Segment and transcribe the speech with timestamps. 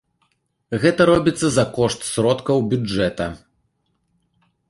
[0.83, 3.25] Гэта робіцца за кошт сродкаў бюджэта.